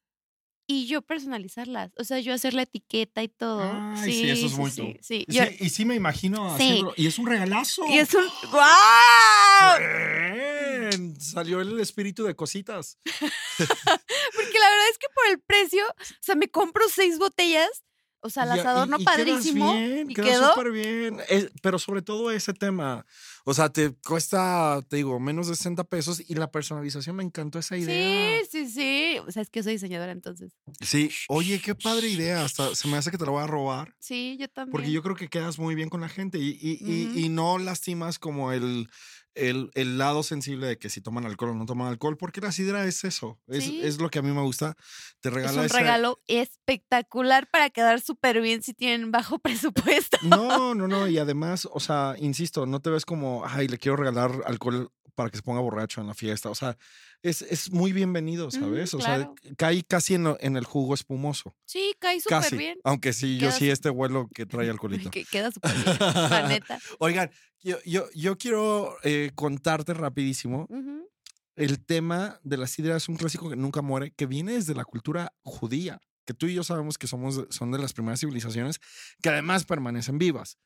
y 0.66 0.88
yo 0.88 1.02
personalizarlas. 1.02 1.92
O 1.98 2.04
sea, 2.04 2.20
yo 2.20 2.34
hacer 2.34 2.54
la 2.54 2.64
etiqueta 2.64 3.22
y 3.22 3.28
todo. 3.28 3.62
Ay, 3.96 4.12
sí, 4.12 4.30
eso 4.30 4.46
es 4.48 4.54
muy 4.54 4.72
sí. 4.72 4.98
Y 5.28 5.34
Yo- 5.34 5.44
sí, 5.46 5.58
y 5.60 5.70
sí 5.70 5.86
me 5.86 5.96
imagino 5.96 6.50
Sí. 6.58 6.64
haciéndolo. 6.64 6.94
Y 6.98 7.08
es 7.08 7.20
un 7.20 7.28
regalazo. 7.28 7.84
y 7.90 7.98
es 8.00 8.14
un 8.14 8.26
¡Guau! 8.52 9.80
Bien, 9.80 11.20
Salió 11.20 11.62
el 11.62 11.80
espíritu 11.80 12.24
de 12.24 12.36
cositas. 12.36 12.98
Porque 13.06 14.60
la 14.60 14.70
verdad 14.70 14.90
es 14.92 14.98
que 14.98 15.08
por 15.14 15.28
el 15.30 15.40
precio, 15.42 15.86
o 15.88 16.04
sea, 16.22 16.36
me 16.36 16.48
compro 16.50 16.84
seis 16.90 17.18
botellas, 17.20 17.83
o 18.24 18.30
sea, 18.30 18.46
las 18.46 18.58
Y- 18.58 18.62
y- 18.62 18.66
adorno 18.66 18.98
y 19.00 19.04
quedas 19.06 19.18
padrísimo 19.18 19.74
bien, 19.74 20.10
y 20.12 20.14
quedó 20.16 20.50
súper 20.50 20.72
bien. 20.72 21.18
Es- 21.30 21.52
pero 21.62 21.78
sobre 21.78 22.02
todo 22.02 22.32
ese 22.32 22.54
tema. 22.54 23.06
O 23.46 23.54
sea, 23.54 23.70
te 23.70 23.94
cuesta, 24.06 24.82
te 24.88 24.96
digo, 24.96 25.20
menos 25.20 25.48
de 25.50 25.56
60 25.56 25.84
pesos 25.84 26.24
y 26.28 26.36
la 26.36 26.50
personalización 26.50 27.16
me 27.18 27.24
encantó 27.24 27.60
esa 27.60 27.78
idea. 27.78 28.40
Sí, 28.44 28.48
sí, 28.50 28.70
sí. 28.72 29.18
O 29.28 29.32
sea, 29.32 29.42
es 29.42 29.50
que 29.50 29.62
soy 29.62 29.74
diseñadora 29.74 30.12
entonces. 30.14 30.54
Sí, 30.82 31.12
oye, 31.28 31.60
qué 31.60 31.76
padre 31.76 32.08
idea. 32.10 32.46
Hasta 32.46 32.74
se 32.74 32.88
me 32.88 32.96
hace 32.98 33.12
que 33.12 33.18
te 33.18 33.26
la 33.26 33.32
voy 33.32 33.44
a 33.44 33.48
robar. 33.48 33.94
Sí, 34.00 34.38
yo 34.40 34.48
también. 34.48 34.72
Porque 34.72 34.92
yo 34.92 35.04
creo 35.04 35.16
que 35.16 35.28
quedas 35.28 35.60
muy 35.60 35.76
bien 35.76 35.90
con 35.90 36.00
la 36.02 36.10
gente 36.10 36.38
y, 36.40 36.58
y- 36.62 36.80
y- 36.82 37.26
y 37.26 37.30
no 37.30 37.58
lastimas 37.58 38.18
como 38.20 38.52
el, 38.54 38.90
el, 39.36 39.72
el 39.74 39.98
lado 39.98 40.24
sensible 40.24 40.68
de 40.68 40.78
que 40.78 40.90
si 40.90 41.02
toman 41.02 41.26
alcohol 41.26 41.52
o 41.52 41.56
no 41.56 41.66
toman 41.66 41.88
alcohol, 41.88 42.18
porque 42.18 42.42
la 42.42 42.52
sidra 42.52 42.86
es 42.86 43.04
eso, 43.04 43.40
es, 43.48 43.64
Sí. 43.64 43.82
es 43.84 44.00
lo 44.00 44.10
que 44.10 44.20
a 44.20 44.22
mí 44.22 44.32
me 44.32 44.42
gusta. 44.42 44.76
Te 45.22 45.30
es 45.30 45.36
regala 45.36 45.60
un 45.60 45.66
esa- 45.66 45.78
regalo 45.80 46.22
espectacular 46.28 47.48
para 47.50 47.70
quedar 47.70 48.02
súper 48.02 48.42
bien 48.42 48.62
si 48.64 48.74
tienen 48.74 49.12
bajo 49.12 49.40
presupuesto. 49.44 50.18
No, 50.24 50.76
no, 50.76 50.88
no, 50.88 51.08
y 51.08 51.18
además, 51.18 51.68
o 51.72 51.80
sea, 51.80 52.16
insisto, 52.20 52.66
no 52.66 52.80
te 52.80 52.90
ves 52.90 53.06
como, 53.06 53.44
ay, 53.46 53.68
le 53.68 53.78
quiero 53.78 53.96
regalar 53.98 54.32
alcohol 54.46 54.92
para 55.16 55.30
que 55.30 55.38
se 55.38 55.44
ponga 55.44 55.62
borracho 55.62 56.02
en 56.02 56.08
la 56.08 56.14
fiesta. 56.14 56.50
O 56.50 56.56
sea, 56.56 56.78
es, 57.22 57.42
es 57.42 57.72
muy 57.72 57.94
bienvenido, 57.94 58.48
Ujú, 58.48 58.60
¿sabes? 58.60 58.94
O 58.94 58.98
claro. 59.00 59.36
sea, 59.42 59.52
cae 59.58 59.84
casi 59.84 60.16
en, 60.16 60.36
en 60.40 60.58
el 60.58 60.66
jugo 60.66 60.94
espumoso. 60.94 61.56
Sí, 61.66 61.94
cae 62.00 62.20
súper 62.20 62.56
bien. 62.58 62.80
Aunque 62.84 63.14
sí, 63.14 63.38
yo 63.38 63.48
Quedas- 63.50 63.58
sí 63.58 63.70
este 63.70 63.90
vuelo 63.90 64.28
que 64.34 64.46
trae 64.46 64.70
alcoholito. 64.70 65.12
Que 65.12 65.26
queda 65.26 65.52
súper 65.54 65.74
bien, 65.74 65.98
la 66.00 66.48
neta. 66.48 66.80
Oigan, 67.00 67.32
yo, 67.62 67.78
yo, 67.86 68.08
yo 68.14 68.38
quiero 68.38 68.96
eh, 69.04 69.32
contarte 69.36 69.94
rapidísimo. 69.94 70.68
Ujú. 70.70 71.10
El 71.56 71.86
tema 71.86 72.40
de 72.44 72.58
la 72.58 72.66
sidra 72.68 72.98
es 72.98 73.08
un 73.08 73.16
clásico 73.16 73.50
que 73.50 73.56
nunca 73.56 73.82
muere, 73.84 74.12
que 74.12 74.26
viene 74.26 74.54
desde 74.54 74.74
la 74.74 74.86
cultura 74.86 75.34
judía, 75.44 76.00
que 76.26 76.34
tú 76.34 76.48
y 76.48 76.56
yo 76.56 76.64
sabemos 76.64 76.98
que 76.98 77.06
somos, 77.06 77.46
son 77.52 77.72
de 77.72 77.78
las 77.78 77.94
primeras 77.94 78.20
civilizaciones 78.22 78.80
que 79.22 79.30
además 79.30 79.64
permanecen 79.64 80.18
vivas. 80.18 80.58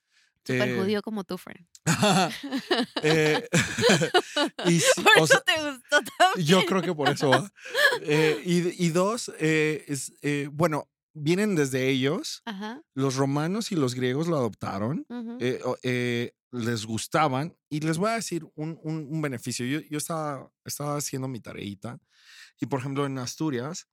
Súper 0.48 0.70
Eh, 0.70 0.78
judío 0.80 1.02
como 1.02 1.24
tú, 1.24 1.38
Fran. 1.38 1.68
eh, 3.04 3.48
y 4.66 4.80
Por 4.96 5.22
o 5.22 5.26
eso 5.26 5.28
sea, 5.28 5.42
te 5.42 5.54
gustó 5.62 6.00
también. 6.18 6.48
yo 6.48 6.66
creo 6.66 6.82
que 6.82 6.94
por 6.94 7.10
eso 7.10 7.30
va. 7.30 7.52
Eh, 8.02 8.42
y, 8.46 8.86
y 8.86 8.90
dos, 8.90 9.32
eh, 9.40 9.84
es, 9.88 10.14
eh, 10.22 10.50
bueno, 10.52 10.90
vienen 11.14 11.56
desde 11.56 11.88
ellos. 11.90 12.42
Ajá. 12.46 12.82
Los 12.94 13.16
romanos 13.16 13.72
y 13.72 13.76
los 13.76 13.94
griegos 13.96 14.28
lo 14.28 14.38
adoptaron. 14.38 15.06
les 16.52 16.86
gustaban. 16.86 17.56
Y 17.70 17.82
les 17.82 17.98
voy 17.98 18.10
a 18.10 18.14
decir 18.16 18.46
un, 18.56 18.80
un- 18.84 19.08
un 19.10 19.22
beneficio. 19.22 19.66
Yo, 19.66 19.80
yo 19.90 19.98
estaba, 19.98 20.50
estaba 20.64 20.98
haciendo 20.98 21.28
mi 21.28 21.40
tareita. 21.42 22.00
Y 22.60 22.66
por 22.68 22.80
ejemplo, 22.80 23.06
en 23.06 23.18
Asturias, 23.20 23.88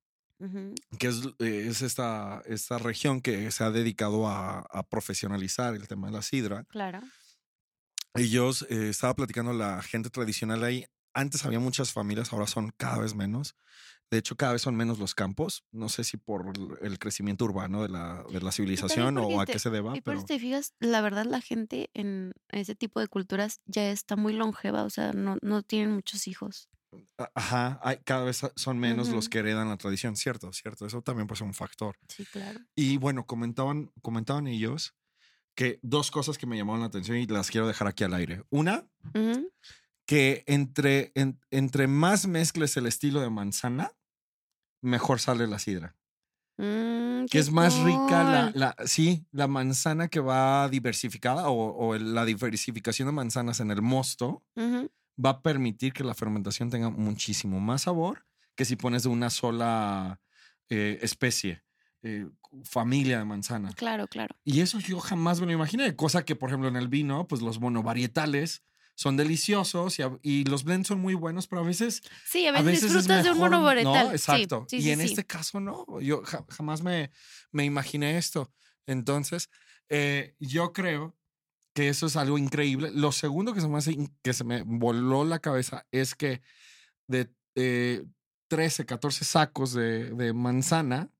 Que 0.99 1.07
es, 1.07 1.21
eh, 1.39 1.67
es 1.69 1.81
esta, 1.81 2.41
esta 2.45 2.77
región 2.77 3.21
que 3.21 3.49
se 3.51 3.63
ha 3.63 3.71
dedicado 3.71 4.27
a, 4.27 4.59
a 4.59 4.83
profesionalizar 4.83 5.75
el 5.75 5.87
tema 5.87 6.07
de 6.07 6.13
la 6.13 6.21
sidra, 6.21 6.65
Claro. 6.65 7.01
ellos, 8.13 8.65
eh, 8.69 8.89
estaba 8.89 9.15
platicando 9.15 9.53
la 9.53 9.81
gente 9.81 10.09
tradicional 10.09 10.63
ahí. 10.63 10.85
Antes 11.13 11.45
había 11.45 11.59
muchas 11.59 11.93
familias, 11.93 12.33
ahora 12.33 12.47
son 12.47 12.71
cada 12.77 12.99
vez 12.99 13.15
menos. 13.15 13.55
De 14.11 14.17
hecho, 14.19 14.35
cada 14.35 14.53
vez 14.53 14.61
son 14.61 14.75
menos 14.75 14.99
los 14.99 15.15
campos. 15.15 15.63
No 15.71 15.89
sé 15.89 16.03
si 16.03 16.17
por 16.17 16.53
el 16.81 16.99
crecimiento 16.99 17.45
urbano 17.45 17.81
de 17.81 17.89
la, 17.89 18.23
de 18.29 18.39
la 18.41 18.51
civilización 18.51 19.17
o 19.17 19.41
a 19.41 19.45
qué 19.45 19.57
se 19.57 19.69
deba, 19.69 19.91
Y 19.97 20.01
por 20.01 20.03
pero 20.03 20.17
eso 20.19 20.27
te 20.27 20.39
fijas, 20.39 20.73
la 20.79 21.01
verdad 21.01 21.25
la 21.25 21.41
gente 21.41 21.89
en 21.93 22.33
ese 22.49 22.75
tipo 22.75 22.99
de 22.99 23.07
culturas 23.07 23.61
ya 23.65 23.89
está 23.89 24.15
muy 24.15 24.33
longeva, 24.33 24.83
o 24.83 24.89
sea, 24.89 25.11
no, 25.13 25.37
no 25.41 25.63
tienen 25.63 25.91
muchos 25.91 26.27
hijos. 26.27 26.69
Ajá, 27.33 27.79
hay- 27.83 27.97
cada 28.03 28.23
vez 28.25 28.41
son 28.55 28.77
menos 28.79 29.09
los 29.09 29.29
que 29.29 29.39
heredan 29.39 29.69
la 29.69 29.77
tradición, 29.77 30.15
cierto, 30.15 30.51
cierto. 30.53 30.85
Eso 30.85 31.01
también 31.01 31.27
puede 31.27 31.39
ser 31.39 31.47
un 31.47 31.53
factor. 31.53 31.97
Sí, 32.07 32.25
claro. 32.25 32.59
Y 32.75 32.97
bueno, 32.97 33.25
comentaban, 33.25 33.91
comentaban 34.01 34.47
ellos 34.47 34.95
que 35.55 35.79
dos 35.81 36.11
cosas 36.11 36.37
que 36.37 36.45
me 36.47 36.57
llamaron 36.57 36.81
la 36.81 36.87
atención 36.87 37.17
y 37.17 37.25
las 37.27 37.49
quiero 37.49 37.67
dejar 37.67 37.87
aquí 37.87 38.03
al 38.03 38.13
aire. 38.13 38.43
Una, 38.49 38.85
que 40.05 40.43
entre, 40.47 41.11
en- 41.15 41.39
entre 41.51 41.87
más 41.87 42.27
mezcles 42.27 42.75
el 42.77 42.85
estilo 42.85 43.21
de 43.21 43.29
manzana, 43.29 43.91
mejor 44.81 45.19
sale 45.19 45.47
la 45.47 45.59
sidra. 45.59 45.95
Mm, 46.57 47.25
Que 47.29 47.39
es 47.39 47.51
más 47.51 47.77
rica 47.79 48.23
la, 48.23 48.51
la- 48.53 48.75
sí, 48.85 49.25
la 49.31 49.47
manzana 49.47 50.07
que 50.07 50.19
va 50.19 50.69
diversificada 50.69 51.49
o, 51.49 51.97
la 51.97 52.23
diversificación 52.23 53.07
de 53.07 53.11
manzanas 53.13 53.59
en 53.59 53.71
el 53.71 53.81
mosto 53.81 54.43
Ujú. 54.55 54.89
Va 55.23 55.29
a 55.31 55.41
permitir 55.41 55.93
que 55.93 56.03
la 56.03 56.13
fermentación 56.13 56.69
tenga 56.69 56.89
muchísimo 56.89 57.59
más 57.59 57.83
sabor 57.83 58.25
que 58.55 58.65
si 58.65 58.75
pones 58.75 59.03
de 59.03 59.09
una 59.09 59.29
sola 59.29 60.21
eh, 60.69 60.99
especie, 61.01 61.63
eh, 62.03 62.27
familia 62.63 63.19
de 63.19 63.25
manzana. 63.25 63.71
Claro, 63.73 64.07
claro. 64.07 64.35
Y 64.43 64.61
eso 64.61 64.79
yo 64.79 64.99
jamás 64.99 65.39
me 65.39 65.45
lo 65.47 65.51
imaginé. 65.51 65.95
Cosa 65.95 66.23
que, 66.25 66.35
por 66.35 66.49
ejemplo, 66.49 66.69
en 66.69 66.75
el 66.75 66.87
vino, 66.87 67.27
pues 67.27 67.41
los 67.41 67.59
monovarietales 67.59 68.63
son 68.97 69.17
deliciosos 69.17 69.99
y, 69.99 70.03
a- 70.03 70.17
y 70.21 70.45
los 70.45 70.63
blends 70.63 70.87
son 70.87 70.99
muy 71.01 71.15
buenos, 71.15 71.47
pero 71.47 71.61
a 71.61 71.65
veces 71.65 72.01
Sí, 72.25 72.45
a 72.47 72.49
a 72.49 72.61
veces, 72.61 72.65
veces 72.65 72.83
es 72.83 72.93
disfrutas 72.93 73.23
de 73.25 73.31
un 73.31 73.37
mejor, 73.37 73.51
monoboretal. 73.51 74.05
¿no? 74.07 74.11
Exacto. 74.13 74.65
Sí, 74.69 74.77
y 74.77 74.81
sí, 74.83 74.91
en 74.91 75.01
este 75.01 75.25
caso 75.25 75.59
no. 75.59 75.85
Yo 75.99 76.21
ja- 76.23 76.45
jamás 76.49 76.81
me, 76.81 77.11
me 77.51 77.65
imaginé 77.65 78.17
esto. 78.17 78.53
Entonces, 78.85 79.49
eh, 79.89 80.35
yo 80.39 80.71
creo 80.71 81.17
que 81.75 81.89
eso 81.89 82.07
es 82.07 82.15
algo 82.15 82.37
increíble. 82.37 82.89
Lo 82.93 83.11
segundo 83.11 83.53
que 83.53 83.61
se 83.61 83.67
me 83.67 83.77
hace 83.77 83.97
que 84.23 84.33
se 84.33 84.45
me 84.45 84.63
voló 84.63 85.25
la 85.25 85.39
cabeza 85.39 85.85
es 85.91 86.15
que 86.15 86.41
de 87.07 87.29
eh, 87.55 88.03
13, 88.47 88.85
14 88.85 89.25
sacos 89.25 89.73
de, 89.73 90.11
de 90.11 90.33
manzana 90.33 91.11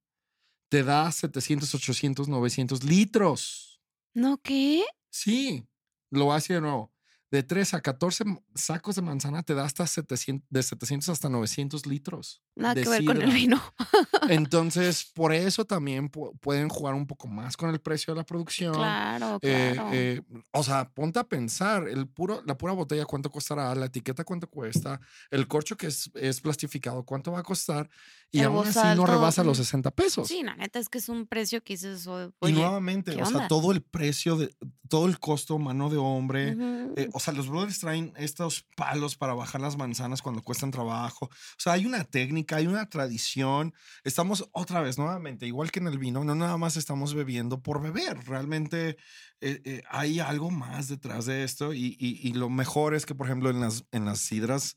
te 0.69 0.83
da 0.83 1.11
700, 1.11 1.75
800, 1.75 2.27
900 2.29 2.83
litros. 2.85 3.81
¿No 4.13 4.37
qué? 4.37 4.85
Sí, 5.09 5.67
lo 6.09 6.33
decir 6.33 6.55
de 6.55 6.61
nuevo. 6.61 6.94
De 7.31 7.43
3 7.43 7.73
a 7.73 7.81
14 7.81 8.23
sacos 8.53 8.95
de 8.95 9.01
manzana 9.01 9.43
te 9.43 9.53
da 9.55 9.65
hasta 9.65 9.85
700, 9.87 10.47
de 10.49 10.63
700 10.63 11.09
hasta 11.09 11.27
900 11.29 11.85
litros. 11.85 12.41
Nada 12.55 12.75
de 12.75 12.83
que 12.83 12.89
ver 12.89 13.03
con 13.05 13.21
el 13.21 13.31
vino. 13.31 13.61
Entonces, 14.29 15.05
por 15.13 15.33
eso 15.33 15.65
también 15.65 16.09
pu- 16.11 16.37
pueden 16.39 16.69
jugar 16.69 16.93
un 16.93 17.05
poco 17.07 17.27
más 17.27 17.57
con 17.57 17.69
el 17.69 17.79
precio 17.79 18.13
de 18.13 18.19
la 18.19 18.25
producción. 18.25 18.73
Claro, 18.73 19.39
Eh, 19.41 19.73
claro. 19.75 19.89
eh, 19.93 20.21
o 20.51 20.63
sea, 20.63 20.89
ponte 20.89 21.19
a 21.19 21.23
pensar, 21.23 21.87
el 21.87 22.07
puro, 22.07 22.41
la 22.45 22.57
pura 22.57 22.73
botella, 22.73 23.05
cuánto 23.05 23.29
costará, 23.29 23.73
la 23.75 23.85
etiqueta, 23.87 24.23
cuánto 24.23 24.47
cuesta, 24.49 24.99
el 25.29 25.47
corcho 25.47 25.75
que 25.77 25.87
es, 25.87 26.09
es 26.15 26.41
plastificado, 26.41 27.03
cuánto 27.03 27.31
va 27.31 27.39
a 27.39 27.43
costar, 27.43 27.89
y 28.31 28.39
El 28.39 28.45
aún 28.45 28.67
así 28.67 28.79
no 28.95 29.05
rebasa 29.05 29.43
los 29.43 29.57
mm. 29.59 29.63
60 29.63 29.91
pesos. 29.91 30.27
sí, 30.27 30.41
la 30.43 30.55
neta 30.55 30.79
es 30.79 30.89
que 30.89 30.97
es 30.97 31.09
un 31.09 31.27
precio 31.27 31.63
que 31.63 31.73
dices, 31.73 32.07
o- 32.07 32.27
y 32.27 32.31
oye, 32.39 32.53
nuevamente, 32.53 33.15
¿qué 33.15 33.21
o 33.21 33.25
sea, 33.25 33.47
todo 33.47 33.71
el 33.71 33.81
precio, 33.81 34.37
de 34.37 34.55
todo 34.89 35.07
el 35.07 35.19
costo, 35.19 35.57
mano 35.59 35.89
de 35.89 35.97
hombre. 35.97 36.55
eh, 36.95 37.09
o 37.15 37.19
sea, 37.19 37.33
los 37.33 37.47
brothers 37.47 37.79
traen 37.79 38.11
estos 38.17 38.65
palos 38.75 39.15
para 39.15 39.33
bajar 39.33 39.61
las 39.61 39.77
manzanas 39.77 40.21
cuando 40.21 40.43
cuestan 40.43 40.71
trabajo. 40.71 41.25
O 41.27 41.57
sea, 41.57 41.73
hay 41.73 41.85
una 41.85 42.03
técnica, 42.03 42.57
hay 42.57 42.67
una 42.67 42.89
tradición. 42.89 43.73
Estamos 44.03 44.49
otra 44.51 44.81
vez, 44.81 44.97
nuevamente, 44.97 45.47
igual 45.47 45.71
que 45.71 45.79
en 45.79 45.87
el 45.87 45.97
vino, 45.97 46.23
no 46.25 46.35
nada 46.35 46.57
más 46.57 46.75
estamos 46.77 47.13
bebiendo 47.13 47.61
por 47.61 47.81
beber. 47.81 48.25
Realmente 48.25 48.97
eh, 49.41 49.61
eh, 49.63 49.81
hay 49.89 50.19
algo 50.19 50.51
más 50.51 50.89
detrás 50.89 51.25
de 51.25 51.43
esto. 51.45 51.73
Y, 51.73 51.95
y- 51.99 52.33
lo 52.33 52.49
mejor 52.49 52.93
es 52.95 53.05
que, 53.05 53.15
por 53.15 53.27
ejemplo, 53.27 53.49
en 53.49 53.61
las, 53.61 53.85
en 53.91 54.03
las 54.05 54.19
sidras 54.19 54.75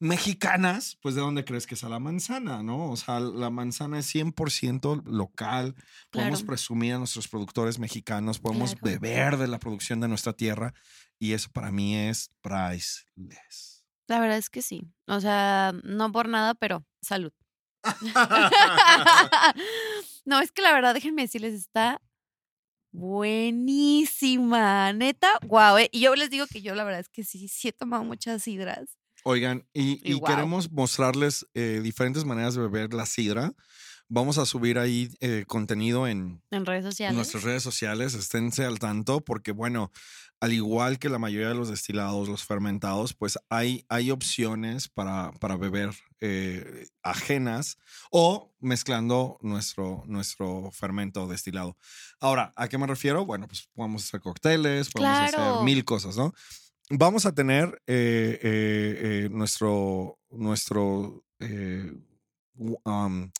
mexicanas, 0.00 0.96
pues 1.02 1.14
de 1.14 1.20
dónde 1.20 1.44
crees 1.44 1.66
que 1.66 1.74
es 1.74 1.82
la 1.82 1.98
manzana, 1.98 2.62
¿no? 2.62 2.90
O 2.90 2.96
sea, 2.96 3.20
la 3.20 3.50
manzana 3.50 3.98
es 4.00 4.06
100% 4.06 5.02
local. 5.04 5.74
Podemos 6.10 6.40
Claro. 6.40 6.46
presumir 6.46 6.94
a 6.94 6.98
nuestros 6.98 7.28
productores 7.28 7.78
mexicanos, 7.78 8.38
podemos 8.40 8.74
Claro. 8.74 8.98
beber 9.00 9.36
de 9.36 9.46
la 9.46 9.58
producción 9.58 10.00
de 10.00 10.08
nuestra 10.08 10.32
tierra 10.32 10.72
y 11.18 11.34
eso 11.34 11.50
para 11.52 11.70
mí 11.70 11.94
es 11.96 12.30
priceless. 12.40 13.84
La 14.08 14.18
verdad 14.20 14.38
es 14.38 14.48
que 14.50 14.62
sí. 14.62 14.90
O 15.06 15.20
sea, 15.20 15.72
no 15.84 16.10
por 16.10 16.28
nada, 16.28 16.54
pero 16.54 16.84
salud. 17.02 17.32
no, 20.24 20.40
es 20.40 20.52
que 20.52 20.62
la 20.62 20.72
verdad, 20.72 20.94
déjenme 20.94 21.22
decirles, 21.22 21.54
está 21.54 22.00
buenísima. 22.92 24.92
Neta, 24.92 25.28
guau. 25.46 25.78
eh. 25.78 25.88
Y 25.92 26.00
yo 26.00 26.14
les 26.16 26.30
digo 26.30 26.46
que 26.46 26.62
yo 26.62 26.74
la 26.74 26.84
verdad 26.84 27.00
es 27.00 27.08
que 27.08 27.24
sí, 27.24 27.48
sí 27.48 27.68
he 27.68 27.72
tomado 27.72 28.04
muchas 28.04 28.42
sidras. 28.42 28.96
Oigan, 29.24 29.66
y, 29.72 30.00
Y 30.08 30.12
y 30.12 30.12
guau. 30.14 30.30
queremos 30.34 30.70
mostrarles 30.70 31.46
eh, 31.54 31.80
diferentes 31.82 32.24
maneras 32.24 32.54
de 32.54 32.62
beber 32.62 32.94
la 32.94 33.06
sidra. 33.06 33.52
Vamos 34.12 34.38
a 34.38 34.46
subir 34.46 34.78
ahí 34.78 35.08
eh, 35.20 35.44
contenido 35.46 36.08
en, 36.08 36.42
En 36.50 36.66
redes 36.66 36.84
sociales. 36.84 37.14
nuestras 37.14 37.44
redes 37.44 37.62
sociales, 37.62 38.14
esténse 38.14 38.64
al 38.64 38.80
tanto, 38.80 39.20
porque 39.20 39.52
bueno, 39.52 39.92
al 40.40 40.52
igual 40.52 40.98
que 40.98 41.08
la 41.08 41.18
mayoría 41.20 41.48
de 41.50 41.54
los 41.54 41.68
destilados, 41.68 42.28
los 42.28 42.44
fermentados, 42.44 43.14
pues 43.14 43.38
hay, 43.50 43.84
hay 43.88 44.10
opciones 44.10 44.88
para, 44.88 45.30
para 45.38 45.56
beber 45.56 45.90
eh, 46.20 46.86
ajenas 47.04 47.76
o 48.10 48.52
mezclando 48.58 49.38
nuestro, 49.42 50.02
nuestro 50.06 50.70
fermento 50.72 51.28
destilado. 51.28 51.76
Ahora, 52.18 52.52
¿a 52.56 52.66
qué 52.68 52.78
me 52.78 52.86
refiero? 52.88 53.24
Bueno, 53.26 53.46
pues 53.46 53.68
podemos 53.74 54.02
hacer 54.04 54.20
cócteles, 54.22 54.90
podemos 54.90 55.18
hacer 55.34 55.62
mil 55.64 55.84
cosas, 55.84 56.16
¿no? 56.16 56.32
Vamos 56.92 57.24
a 57.24 57.32
tener 57.32 57.80
eh, 57.86 58.40
eh, 58.42 58.98
eh, 59.00 59.28
nuestro, 59.30 60.18
nuestro 60.28 61.24
um, 62.84 63.30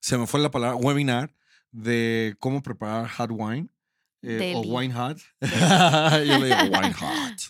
se 0.00 0.18
me 0.18 0.26
fue 0.26 0.40
la 0.40 0.50
palabra, 0.50 0.74
webinar 0.76 1.32
de 1.70 2.34
cómo 2.40 2.62
preparar 2.62 3.08
hot 3.08 3.30
wine 3.30 3.68
o 4.24 4.60
wine 4.62 4.92
hot. 4.92 5.18
Yo 5.40 6.38
le 6.38 6.46
digo 6.46 6.62
wine 6.62 6.92
hot. 6.98 7.40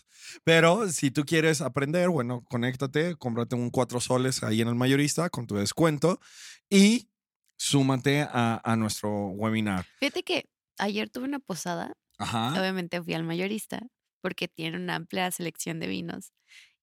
Pero 0.44 0.90
si 0.90 1.10
tú 1.10 1.24
quieres 1.24 1.62
aprender, 1.62 2.10
bueno, 2.10 2.44
conéctate, 2.50 3.16
cómprate 3.16 3.56
un 3.56 3.70
cuatro 3.70 3.98
soles 3.98 4.42
ahí 4.42 4.60
en 4.60 4.68
el 4.68 4.74
mayorista 4.74 5.30
con 5.30 5.46
tu 5.46 5.56
descuento 5.56 6.20
y 6.68 7.08
súmate 7.56 8.20
a, 8.20 8.60
a 8.62 8.76
nuestro 8.76 9.28
webinar. 9.28 9.86
Fíjate 10.00 10.22
que 10.22 10.50
ayer 10.76 11.08
tuve 11.08 11.24
una 11.24 11.38
posada. 11.38 11.94
Ajá. 12.18 12.52
Obviamente 12.60 13.02
fui 13.02 13.14
al 13.14 13.24
mayorista 13.24 13.80
porque 14.26 14.48
tiene 14.48 14.76
una 14.76 14.96
amplia 14.96 15.30
selección 15.30 15.78
de 15.80 15.86
vinos. 15.86 16.32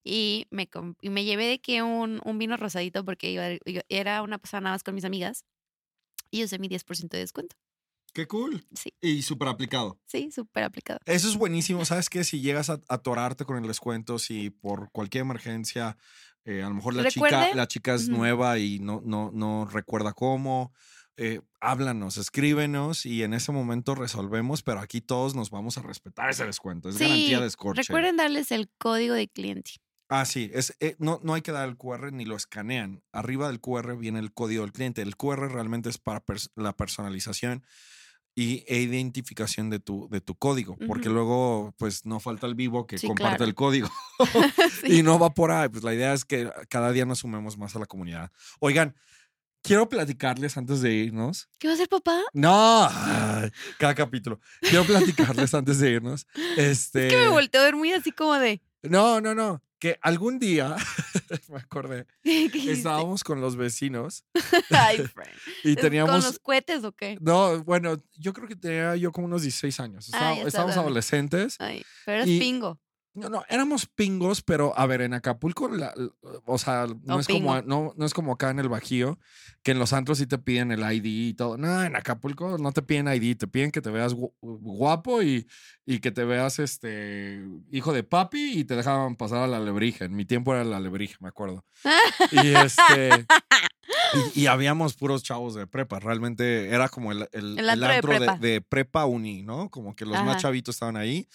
Y 0.04 0.46
me, 0.50 0.68
y 1.02 1.10
me 1.10 1.24
llevé 1.24 1.46
de 1.46 1.60
que 1.60 1.82
un, 1.82 2.20
un 2.24 2.38
vino 2.38 2.56
rosadito 2.56 3.04
porque 3.04 3.30
iba, 3.30 3.50
yo- 3.66 3.82
era 3.88 4.22
una 4.22 4.38
posada 4.38 4.62
nada 4.62 4.74
más 4.74 4.82
con 4.84 4.94
mis 4.94 5.04
amigas. 5.04 5.44
Y 6.30 6.44
usé 6.44 6.58
mi 6.58 6.68
10% 6.68 7.16
de 7.16 7.20
descuento. 7.22 7.56
Qué 8.12 8.26
cool. 8.28 8.64
Sí, 8.74 8.92
Y 9.00 9.22
súper 9.22 9.48
aplicado. 9.48 10.00
sí, 10.06 10.30
súper 10.30 10.64
aplicado. 10.64 11.00
Eso 11.04 11.28
es 11.28 11.36
buenísimo. 11.36 11.84
¿Sabes 11.84 12.08
qué? 12.08 12.22
Si 12.24 12.40
llegas 12.40 12.70
a 12.70 12.80
atorarte 12.88 13.44
con 13.44 13.56
el 13.56 13.66
descuento, 13.66 14.18
si 14.18 14.50
por 14.50 14.90
cualquier 14.92 15.22
emergencia, 15.22 15.96
eh, 16.44 16.62
a 16.62 16.68
lo 16.68 16.74
mejor 16.74 16.94
la 16.94 17.08
chica, 17.10 17.48
la 17.54 17.66
chica 17.66 17.94
es 17.94 18.04
Ujú. 18.08 18.16
nueva 18.18 18.58
y 18.58 18.78
no, 18.78 19.00
no, 19.04 19.30
no 19.32 19.66
recuerda 19.66 20.12
cómo, 20.12 20.72
eh, 21.16 21.40
háblanos, 21.60 22.16
escríbenos 22.16 23.06
y 23.06 23.22
en 23.22 23.34
ese 23.34 23.52
momento 23.52 23.94
resolvemos, 23.94 24.62
pero 24.62 24.80
aquí 24.80 25.00
todos 25.00 25.34
nos 25.34 25.50
vamos 25.50 25.78
a 25.78 25.82
respetar 25.82 26.30
ese 26.30 26.44
descuento. 26.44 26.88
Es 26.88 26.98
garantía 26.98 27.40
de 27.40 27.46
escorche. 27.46 27.82
recuerden 27.82 28.16
darles 28.16 28.50
el 28.52 28.68
código 28.78 29.14
de 29.14 29.28
cliente. 29.28 29.72
Ah, 30.08 30.24
sí, 30.26 30.50
es, 30.52 30.76
eh, 30.80 30.96
no, 30.98 31.18
no 31.22 31.34
hay 31.34 31.40
que 31.42 31.50
dar 31.52 31.68
el 31.68 31.76
QR 31.76 32.12
ni 32.12 32.24
lo 32.26 32.36
escanean. 32.36 33.02
Arriba 33.12 33.48
del 33.48 33.60
QR 33.60 33.96
viene 33.96 34.18
el 34.18 34.32
código 34.34 34.62
del 34.62 34.72
cliente. 34.72 35.00
El 35.02 35.16
QR 35.16 35.48
realmente 35.50 35.88
es 35.88 35.98
para 35.98 36.24
pers- 36.24 36.50
la 36.56 36.76
personalización 36.76 37.64
y, 38.36 38.64
e 38.68 38.80
identificación 38.80 39.70
de 39.70 39.78
tu, 39.78 40.08
de 40.10 40.20
tu 40.20 40.34
código, 40.34 40.76
porque 40.86 41.08
Ujú. 41.08 41.14
luego 41.14 41.74
pues 41.78 42.04
no 42.04 42.20
falta 42.20 42.46
el 42.46 42.54
vivo 42.54 42.86
que 42.86 42.98
Sí, 42.98 43.06
comparte 43.06 43.36
claro. 43.36 43.48
el 43.48 43.54
código 43.54 43.88
Sí. 44.82 44.98
y 44.98 45.02
no 45.02 45.18
va 45.18 45.30
por 45.30 45.52
ahí. 45.52 45.68
Pues 45.68 45.84
la 45.84 45.94
idea 45.94 46.12
es 46.12 46.24
que 46.24 46.50
cada 46.68 46.90
día 46.92 47.06
nos 47.06 47.20
sumemos 47.20 47.56
más 47.56 47.74
a 47.76 47.78
la 47.78 47.86
comunidad. 47.86 48.30
Oigan, 48.60 48.94
quiero 49.64 49.88
platicarles 49.88 50.56
antes 50.56 50.80
de 50.82 50.92
irnos. 50.92 51.48
¿Qué 51.58 51.66
va 51.66 51.72
a 51.72 51.74
hacer 51.74 51.88
papá? 51.88 52.20
No, 52.32 52.86
ay, 52.88 53.50
cada 53.78 53.94
capítulo. 53.96 54.38
Quiero 54.60 54.84
platicarles 54.84 55.52
antes 55.54 55.80
de 55.80 55.90
irnos. 55.90 56.26
Este, 56.56 57.08
Es 57.08 57.12
que 57.12 57.18
me 57.18 57.28
volteó 57.28 57.60
a 57.62 57.64
ver 57.64 57.74
muy 57.74 57.92
así 57.92 58.12
como 58.12 58.34
de. 58.34 58.60
no, 58.82 59.20
no, 59.20 59.34
no. 59.34 59.60
Que 59.80 59.98
algún 60.00 60.38
día, 60.38 60.76
me 61.50 61.58
acordé, 61.58 62.06
estábamos 62.22 63.22
con 63.22 63.42
los 63.42 63.54
vecinos 63.56 64.24
Ay, 64.70 64.96
Fran. 64.98 65.28
y 65.62 65.74
¿Con 65.74 65.82
teníamos... 65.82 66.24
los 66.24 66.38
cohetes 66.38 66.84
o 66.84 66.92
qué? 66.92 67.18
No, 67.20 67.62
bueno, 67.64 67.96
yo 68.16 68.32
creo 68.32 68.48
que 68.48 68.56
tenía 68.56 68.96
yo 68.96 69.12
como 69.12 69.26
unos 69.26 69.42
16 69.42 69.80
años. 69.80 70.06
Ah, 70.12 70.16
Estaba- 70.16 70.30
ya 70.30 70.36
está 70.36 70.48
estábamos 70.48 70.76
adolescentes. 70.78 71.56
Ay, 71.58 71.84
pero 72.06 72.18
eres 72.22 72.28
Y- 72.28 72.38
pingo. 72.38 72.80
No, 73.14 73.28
no, 73.28 73.44
éramos 73.48 73.86
pingos, 73.86 74.42
pero 74.42 74.76
a 74.76 74.86
ver, 74.86 75.00
en 75.00 75.14
Acapulco, 75.14 75.68
la- 75.68 75.92
la- 75.96 76.10
o 76.46 76.58
sea, 76.58 76.86
no, 77.04 77.20
es 77.20 77.28
como, 77.28 77.54
pingo. 77.54 77.62
no, 77.62 77.94
no 77.96 78.04
es 78.06 78.12
como 78.12 78.32
acá 78.32 78.50
en 78.50 78.58
el 78.58 78.68
Bajío, 78.68 79.18
que 79.62 79.70
en 79.70 79.78
los 79.78 79.92
antros 79.92 80.18
sí 80.18 80.26
te 80.26 80.36
piden 80.38 80.72
el 80.72 80.80
ID 80.80 81.04
y 81.06 81.34
todo. 81.34 81.56
No, 81.56 81.84
en 81.84 81.94
Acapulco 81.94 82.58
no 82.58 82.72
te 82.72 82.82
piden 82.82 83.06
ID, 83.06 83.36
te 83.36 83.46
piden 83.46 83.70
que 83.70 83.80
te 83.80 83.90
veas 83.90 84.14
gu- 84.16 84.32
guapo 84.40 85.22
y, 85.22 85.46
y 85.86 86.00
que 86.00 86.10
te 86.10 86.24
veas 86.24 86.58
este 86.58 87.44
hijo 87.70 87.92
de 87.92 88.02
papi 88.02 88.58
y 88.58 88.64
te 88.64 88.74
dejaban 88.74 89.14
pasar 89.16 89.38
a 89.44 89.46
la 89.46 89.60
lebrija. 89.60 90.04
En 90.06 90.16
mi 90.16 90.24
tiempo 90.24 90.52
era 90.52 90.64
la 90.64 90.80
lebrija, 90.80 91.16
me 91.20 91.28
acuerdo. 91.28 91.64
Y 92.32 92.48
este. 92.54 93.26
Y, 94.34 94.42
y 94.42 94.46
habíamos 94.46 94.94
puros 94.94 95.22
chavos 95.22 95.54
de 95.54 95.66
prepa. 95.66 95.98
Realmente 96.00 96.68
era 96.70 96.88
como 96.88 97.12
el, 97.12 97.28
el, 97.32 97.58
El 97.58 97.68
antro 97.68 97.88
de 97.88 97.94
antro 97.94 98.12
de, 98.12 98.18
prepa. 98.18 98.38
de 98.38 98.60
prepa 98.62 99.04
uni, 99.06 99.42
¿no? 99.42 99.68
Como 99.70 99.94
que 99.94 100.06
los 100.06 100.22
más 100.24 100.40
chavitos 100.40 100.74
estaban 100.76 100.96
ahí 100.96 101.28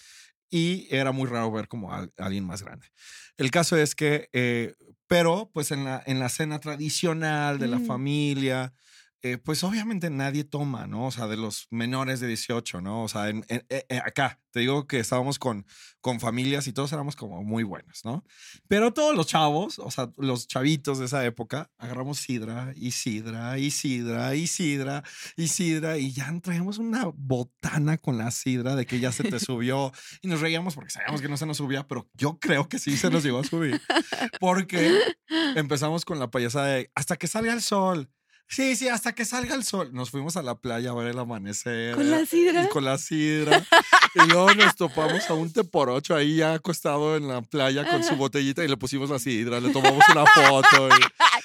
y 0.50 0.88
era 0.90 1.12
muy 1.12 1.28
raro 1.28 1.50
ver 1.52 1.68
como 1.68 1.92
a, 1.92 2.00
a 2.00 2.08
alguien 2.18 2.44
más 2.44 2.62
grande. 2.62 2.88
El 3.36 3.50
caso 3.50 3.76
es 3.76 3.94
que, 3.94 4.28
eh, 4.32 4.74
pero 5.06 5.50
pues 5.52 5.70
en 5.70 5.84
la, 5.84 6.02
en 6.06 6.18
la 6.20 6.28
cena 6.28 6.58
tradicional 6.60 7.58
de 7.58 7.68
la 7.68 7.78
Mm. 7.78 7.86
familia, 7.86 8.74
eh, 9.22 9.38
pues 9.38 9.62
obviamente 9.64 10.08
nadie 10.10 10.44
toma, 10.44 10.86
¿no? 10.86 11.06
O 11.06 11.10
sea, 11.10 11.26
de 11.26 11.36
los 11.36 11.66
menores 11.70 12.20
de 12.20 12.26
18, 12.28 12.80
¿no? 12.80 13.02
O 13.04 13.08
sea, 13.08 13.28
en- 13.28 13.44
en- 13.48 13.64
eh, 13.68 13.84
eh, 13.88 13.98
acá, 14.04 14.40
te 14.52 14.60
digo 14.60 14.86
que 14.86 14.98
estábamos 14.98 15.38
con, 15.38 15.66
con 16.00 16.18
familias 16.20 16.66
y 16.66 16.72
todos 16.72 16.92
éramos 16.92 17.14
como 17.16 17.42
muy 17.44 17.62
buenos, 17.62 18.04
¿no? 18.04 18.24
Pero 18.66 18.92
todos 18.92 19.14
los 19.16 19.26
chavos, 19.28 19.78
o 19.78 19.90
sea, 19.90 20.10
los 20.16 20.48
chavitos 20.48 20.98
de 20.98 21.04
esa 21.04 21.24
época, 21.24 21.70
agarramos 21.78 22.18
sidra 22.18 22.72
y 22.76 22.90
sidra 22.92 23.58
y 23.58 23.70
sidra 23.70 24.34
y 24.34 24.46
sidra 24.46 25.04
y 25.36 25.48
sidra 25.48 25.98
y 25.98 26.12
ya 26.12 26.32
traíamos 26.42 26.78
una 26.78 27.04
botana 27.14 27.98
con 27.98 28.18
la 28.18 28.30
sidra 28.30 28.74
de 28.74 28.86
que 28.86 28.98
ya 29.00 29.12
se 29.12 29.22
te 29.24 29.38
subió 29.40 29.92
y 30.22 30.28
nos 30.28 30.40
reíamos 30.40 30.74
porque 30.74 30.90
sabíamos 30.90 31.20
que 31.20 31.28
no 31.28 31.36
se 31.36 31.46
nos 31.46 31.58
subía, 31.58 31.86
pero 31.86 32.08
yo 32.14 32.38
creo 32.40 32.68
que 32.68 32.78
sí 32.78 32.96
se 32.96 33.10
nos 33.10 33.22
llegó 33.22 33.38
a 33.40 33.44
subir 33.44 33.80
porque 34.40 34.98
empezamos 35.56 36.04
con 36.04 36.18
la 36.18 36.30
payasada 36.30 36.66
de 36.68 36.90
hasta 36.94 37.16
que 37.16 37.26
salga 37.26 37.52
el 37.52 37.62
sol. 37.62 38.10
Sí, 38.50 38.74
sí, 38.74 38.88
hasta 38.88 39.12
que 39.14 39.24
salga 39.24 39.54
el 39.54 39.62
sol. 39.62 39.90
Nos 39.92 40.10
fuimos 40.10 40.36
a 40.36 40.42
la 40.42 40.56
playa 40.56 40.90
a 40.90 40.94
ver 40.94 41.06
el 41.06 41.18
amanecer. 41.20 41.94
¿Con 41.94 42.10
la 42.10 42.26
sidra? 42.26 42.68
Con 42.68 42.84
la 42.84 42.98
sidra. 42.98 43.64
y 44.16 44.26
luego 44.28 44.52
nos 44.54 44.74
topamos 44.74 45.30
a 45.30 45.34
un 45.34 45.52
teporocho 45.52 46.16
ahí 46.16 46.36
ya 46.36 46.54
acostado 46.54 47.16
en 47.16 47.28
la 47.28 47.42
playa 47.42 47.88
con 47.88 48.02
su 48.02 48.16
botellita 48.16 48.64
y 48.64 48.68
le 48.68 48.76
pusimos 48.76 49.08
la 49.08 49.20
sidra, 49.20 49.60
le 49.60 49.70
tomamos 49.70 50.02
una 50.10 50.26
foto. 50.26 50.88
y- 50.88 51.00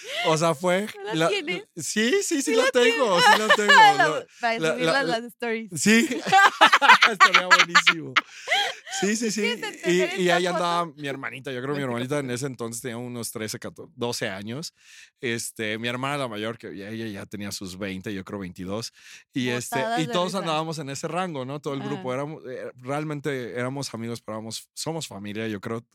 O 0.28 0.38
sea, 0.38 0.56
fue. 0.56 0.88
¿No 1.06 1.14
la 1.14 1.28
tienes? 1.30 1.64
Sí, 1.76 2.24
sí, 2.24 2.42
sí, 2.42 2.56
la 2.56 2.66
tengo. 2.72 3.20
Sí 3.20 3.26
la 3.40 3.56
tengo. 3.56 3.72
La- 3.76 3.94
la- 4.08 4.26
Para 4.42 4.60
la- 4.60 4.72
subirlas 4.74 4.94
la- 4.94 5.04
las 5.04 5.24
stories. 5.26 5.70
Sí, 5.76 6.08
estaría 7.12 7.46
buenísimo. 7.48 8.14
Sí, 9.02 9.16
sí, 9.16 9.32
sí. 9.32 9.62
Y, 9.86 10.22
y 10.24 10.30
ahí 10.30 10.46
andaba 10.46 10.86
mi 10.86 11.08
hermanita. 11.08 11.52
Yo 11.52 11.62
creo 11.62 11.74
que 11.74 11.80
mi 11.80 11.84
hermanita 11.84 12.20
en 12.20 12.32
ese 12.32 12.46
entonces 12.48 12.82
tenía 12.82 12.98
unos 12.98 13.32
13, 13.32 13.60
14, 13.60 13.92
12 13.96 14.30
años. 14.30 14.74
Este, 15.22 15.78
mi 15.78 15.88
hermana 15.88 16.18
la 16.18 16.28
mayor, 16.28 16.58
que 16.58 16.76
ya- 16.76 16.90
ella 16.90 17.08
ya 17.08 17.26
tenía 17.26 17.52
sus 17.52 17.78
20, 17.78 18.14
yo 18.14 18.24
creo 18.24 18.40
22. 18.40 18.94
Y, 19.34 19.50
este, 19.50 19.80
y 20.00 20.08
todos 20.08 20.34
andábamos 20.36 20.80
en 20.80 20.90
ese 20.90 21.08
rango, 21.08 21.46
¿no? 21.46 21.60
Todo 21.60 21.74
el 21.74 21.82
grupo. 21.82 22.14
Éramos, 22.14 22.42
eh, 22.48 22.72
realmente 22.78 23.52
éramos 23.58 23.94
amigos, 23.94 24.22
pero 24.22 24.38
éramos- 24.38 24.70
somos 24.74 25.08
familia, 25.08 25.48
yo 25.48 25.60
creo. 25.62 25.86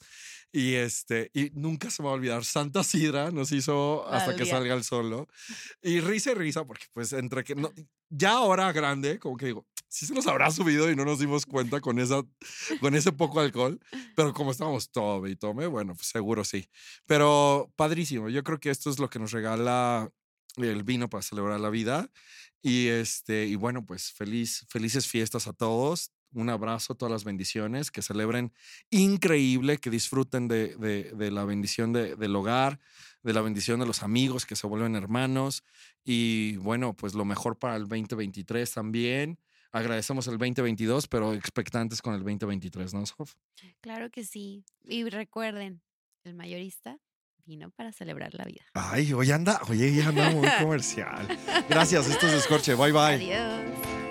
Y 0.53 0.75
este, 0.75 1.31
y 1.33 1.51
nunca 1.55 1.91
se 1.91 2.03
me 2.03 2.07
va 2.07 2.13
a 2.13 2.17
olvidar, 2.17 2.45
Santa 2.45 2.83
Sidra 2.83 3.31
nos 3.31 3.53
hizo 3.53 4.09
hasta 4.09 4.35
que 4.35 4.47
salga 4.47 4.75
el 4.75 4.85
solo. 4.85 5.29
Y 5.83 6.01
risa 6.01 6.33
y 6.33 6.35
risa, 6.35 6.65
porque 6.65 6.87
pues 6.93 7.13
entre 7.13 7.45
que 7.45 7.55
no, 7.55 7.73
ya 8.09 8.33
ahora 8.33 8.73
grande, 8.73 9.19
como 9.19 9.37
que 9.37 9.47
digo, 9.47 9.67
sí 9.89 10.07
se 10.07 10.15
nos 10.15 10.27
habrá 10.27 10.51
subido 10.51 10.91
y 10.91 10.97
no 10.97 11.05
nos 11.05 11.21
dimos 11.21 11.47
cuenta 11.47 11.81
con 11.81 11.99
esa, 11.99 12.23
con 12.81 12.95
ese 12.95 13.13
poco 13.13 13.41
alcohol, 13.41 13.81
pero 14.17 14.33
como 14.35 14.51
estábamos 14.51 14.91
tome 14.91 15.31
y 15.31 15.37
tome, 15.37 15.67
bueno, 15.67 15.95
pues 15.95 16.09
seguro 16.09 16.45
sí. 16.45 16.69
Pero 17.07 17.73
padrísimo, 17.77 18.29
yo 18.29 18.43
creo 18.43 18.59
que 18.59 18.71
esto 18.71 18.91
es 18.91 18.99
lo 18.99 19.09
que 19.09 19.19
nos 19.19 19.33
regala 19.33 20.11
el 20.57 20.83
vino 20.83 21.09
para 21.09 21.23
celebrar 21.23 21.61
la 21.61 21.71
vida. 21.71 22.11
Y 22.63 22.89
este, 22.89 23.47
y 23.47 23.55
bueno, 23.57 23.87
pues 23.87 24.13
feliz, 24.13 24.67
felices 24.69 25.07
fiestas 25.07 25.47
a 25.47 25.53
todos. 25.53 26.13
Un 26.33 26.49
abrazo, 26.49 26.95
todas 26.95 27.11
las 27.13 27.25
bendiciones, 27.25 27.91
que 27.91 28.03
celebren 28.03 28.53
increíble, 28.91 29.79
que 29.79 29.91
disfruten 29.91 30.47
de, 30.49 30.77
de- 30.77 31.11
de 31.13 31.31
la 31.31 31.45
bendición 31.45 31.93
de- 31.93 32.15
del 32.17 32.37
hogar, 32.37 32.79
de 33.23 33.33
la 33.33 33.41
bendición 33.41 33.81
de 33.81 33.87
los 33.87 34.03
amigos 34.03 34.47
que 34.47 34.57
se 34.57 34.67
vuelven 34.67 34.95
hermanos. 34.97 35.63
Y 36.05 36.57
bueno, 36.59 36.95
pues 36.95 37.15
lo 37.15 37.25
mejor 37.25 37.59
para 37.59 37.77
el 37.77 37.89
2023 37.89 38.73
también. 38.73 39.39
Agradecemos 39.73 40.27
el 40.27 40.39
2022, 40.39 41.07
pero 41.09 41.33
expectantes 41.33 42.03
con 42.03 42.15
el 42.15 42.21
2023, 42.21 42.93
¿no, 42.95 43.07
Sof? 43.07 43.35
Claro 43.81 44.11
que 44.11 44.25
sí. 44.25 44.65
Y 44.85 45.05
recuerden, 45.09 45.81
el 46.25 46.35
mayorista 46.35 46.99
vino 47.47 47.71
para 47.71 47.93
celebrar 47.93 48.35
la 48.35 48.45
vida. 48.45 48.63
Ay, 48.75 49.13
hoy 49.13 49.31
anda, 49.31 49.61
oye, 49.69 49.95
ya 49.95 50.09
anda 50.09 50.31
muy 50.31 50.49
comercial. 50.61 51.27
Gracias, 51.69 52.09
esto 52.09 52.27
es 52.29 52.35
Escorche. 52.35 52.75
Bye 52.75 52.93
bye. 52.93 53.01
Adiós. 53.33 54.10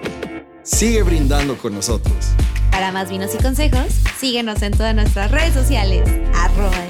Sigue 0.69 1.01
brindando 1.01 1.57
con 1.57 1.73
nosotros. 1.73 2.29
Para 2.71 2.91
más 2.91 3.09
vinos 3.09 3.31
y 3.33 3.41
consejos, 3.41 3.87
síguenos 4.19 4.61
en 4.61 4.71
todas 4.71 4.93
nuestras 4.93 5.31
redes 5.31 5.53
sociales. 5.53 6.07
Arroba. 6.35 6.85